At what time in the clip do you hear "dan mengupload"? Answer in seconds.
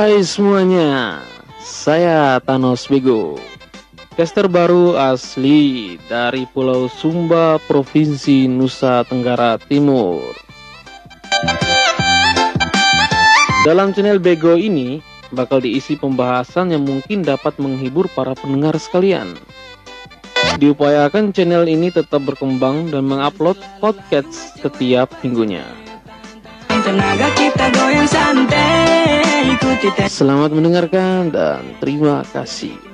22.88-23.60